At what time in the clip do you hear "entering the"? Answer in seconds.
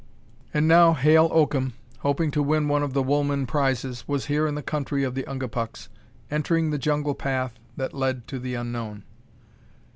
6.31-6.79